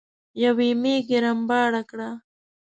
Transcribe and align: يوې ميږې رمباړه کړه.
يوې 0.43 0.69
ميږې 0.81 1.17
رمباړه 1.23 1.81
کړه. 1.89 2.09